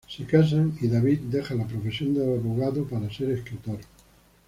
[0.09, 3.77] Se casan, y David deja la profesión de abogado para ser escritor.